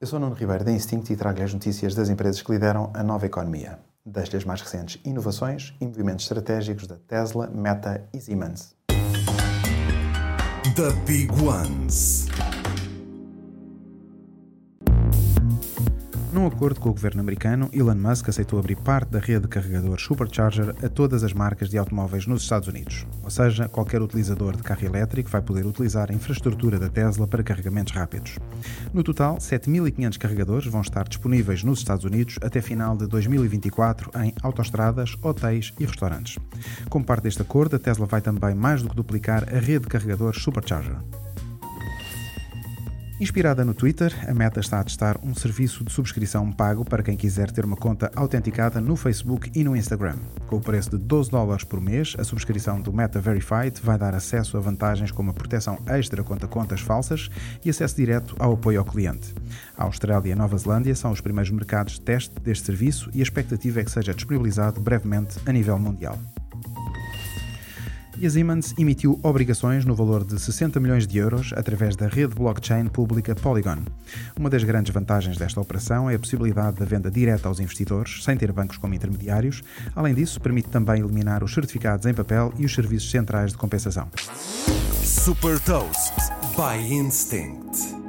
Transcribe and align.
Eu 0.00 0.06
sou 0.06 0.18
Nuno 0.18 0.34
Ribeiro 0.34 0.64
da 0.64 0.72
Instinct 0.72 1.12
e 1.12 1.16
trago 1.16 1.42
as 1.42 1.52
notícias 1.52 1.94
das 1.94 2.08
empresas 2.08 2.40
que 2.40 2.50
lideram 2.50 2.90
a 2.94 3.02
nova 3.02 3.26
economia. 3.26 3.78
Das 4.02 4.34
as 4.34 4.46
mais 4.46 4.62
recentes 4.62 4.98
inovações 5.04 5.74
e 5.78 5.84
movimentos 5.86 6.24
estratégicos 6.24 6.86
da 6.86 6.96
Tesla, 6.96 7.48
Meta 7.48 8.08
e 8.10 8.18
Siemens. 8.18 8.74
The 10.74 10.90
Big 11.04 11.30
Ones. 11.42 12.29
Num 16.32 16.46
acordo 16.46 16.78
com 16.78 16.90
o 16.90 16.92
governo 16.92 17.20
americano, 17.20 17.68
Elon 17.72 17.96
Musk 17.96 18.28
aceitou 18.28 18.56
abrir 18.56 18.76
parte 18.76 19.10
da 19.10 19.18
rede 19.18 19.40
de 19.40 19.48
carregadores 19.48 20.04
Supercharger 20.04 20.76
a 20.80 20.88
todas 20.88 21.24
as 21.24 21.32
marcas 21.32 21.68
de 21.68 21.76
automóveis 21.76 22.24
nos 22.24 22.42
Estados 22.42 22.68
Unidos. 22.68 23.04
Ou 23.24 23.30
seja, 23.30 23.68
qualquer 23.68 24.00
utilizador 24.00 24.56
de 24.56 24.62
carro 24.62 24.86
elétrico 24.86 25.28
vai 25.28 25.42
poder 25.42 25.66
utilizar 25.66 26.08
a 26.08 26.14
infraestrutura 26.14 26.78
da 26.78 26.88
Tesla 26.88 27.26
para 27.26 27.42
carregamentos 27.42 27.92
rápidos. 27.92 28.38
No 28.94 29.02
total, 29.02 29.38
7.500 29.38 30.18
carregadores 30.18 30.66
vão 30.68 30.82
estar 30.82 31.08
disponíveis 31.08 31.64
nos 31.64 31.80
Estados 31.80 32.04
Unidos 32.04 32.38
até 32.40 32.60
final 32.60 32.96
de 32.96 33.08
2024 33.08 34.12
em 34.22 34.32
autoestradas, 34.40 35.16
hotéis 35.20 35.74
e 35.80 35.84
restaurantes. 35.84 36.38
Como 36.88 37.04
parte 37.04 37.24
deste 37.24 37.42
acordo, 37.42 37.74
a 37.74 37.78
Tesla 37.80 38.06
vai 38.06 38.20
também 38.20 38.54
mais 38.54 38.82
do 38.82 38.88
que 38.88 38.94
duplicar 38.94 39.52
a 39.52 39.58
rede 39.58 39.80
de 39.80 39.88
carregadores 39.88 40.40
Supercharger. 40.40 40.96
Inspirada 43.20 43.66
no 43.66 43.74
Twitter, 43.74 44.14
a 44.26 44.32
Meta 44.32 44.60
está 44.60 44.80
a 44.80 44.82
testar 44.84 45.20
um 45.22 45.34
serviço 45.34 45.84
de 45.84 45.92
subscrição 45.92 46.50
pago 46.50 46.86
para 46.86 47.02
quem 47.02 47.18
quiser 47.18 47.50
ter 47.50 47.66
uma 47.66 47.76
conta 47.76 48.10
autenticada 48.16 48.80
no 48.80 48.96
Facebook 48.96 49.52
e 49.54 49.62
no 49.62 49.76
Instagram. 49.76 50.16
Com 50.46 50.56
o 50.56 50.60
preço 50.60 50.92
de 50.92 50.96
12 50.96 51.30
dólares 51.30 51.62
por 51.62 51.82
mês, 51.82 52.16
a 52.18 52.24
subscrição 52.24 52.80
do 52.80 52.90
Meta 52.90 53.20
Verified 53.20 53.78
vai 53.82 53.98
dar 53.98 54.14
acesso 54.14 54.56
a 54.56 54.60
vantagens 54.60 55.10
como 55.10 55.32
a 55.32 55.34
proteção 55.34 55.78
extra 55.86 56.24
contra 56.24 56.48
contas 56.48 56.80
falsas 56.80 57.28
e 57.62 57.68
acesso 57.68 57.96
direto 57.96 58.34
ao 58.38 58.54
apoio 58.54 58.78
ao 58.78 58.86
cliente. 58.86 59.34
A 59.76 59.84
Austrália 59.84 60.30
e 60.30 60.32
a 60.32 60.36
Nova 60.36 60.56
Zelândia 60.56 60.94
são 60.94 61.12
os 61.12 61.20
primeiros 61.20 61.50
mercados 61.50 61.94
de 61.94 62.00
teste 62.00 62.34
deste 62.40 62.64
serviço 62.64 63.10
e 63.12 63.20
a 63.20 63.22
expectativa 63.22 63.80
é 63.80 63.84
que 63.84 63.90
seja 63.90 64.14
disponibilizado 64.14 64.80
brevemente 64.80 65.38
a 65.44 65.52
nível 65.52 65.78
mundial 65.78 66.18
e 68.20 68.26
a 68.26 68.30
Siemens 68.30 68.74
emitiu 68.78 69.18
obrigações 69.22 69.86
no 69.86 69.94
valor 69.94 70.24
de 70.24 70.38
60 70.38 70.78
milhões 70.78 71.06
de 71.06 71.16
euros 71.16 71.52
através 71.56 71.96
da 71.96 72.06
rede 72.06 72.34
blockchain 72.34 72.86
pública 72.86 73.34
Polygon. 73.34 73.78
Uma 74.38 74.50
das 74.50 74.62
grandes 74.62 74.92
vantagens 74.92 75.38
desta 75.38 75.60
operação 75.60 76.10
é 76.10 76.14
a 76.14 76.18
possibilidade 76.18 76.76
da 76.76 76.84
venda 76.84 77.10
direta 77.10 77.48
aos 77.48 77.60
investidores, 77.60 78.22
sem 78.22 78.36
ter 78.36 78.52
bancos 78.52 78.76
como 78.76 78.94
intermediários. 78.94 79.62
Além 79.96 80.14
disso, 80.14 80.40
permite 80.40 80.68
também 80.68 81.00
eliminar 81.00 81.42
os 81.42 81.54
certificados 81.54 82.04
em 82.04 82.12
papel 82.12 82.52
e 82.58 82.66
os 82.66 82.74
serviços 82.74 83.10
centrais 83.10 83.52
de 83.52 83.58
compensação. 83.58 84.08
Super 85.02 85.58
Toast 85.60 86.14
by 86.56 86.92
Instinct. 86.92 87.99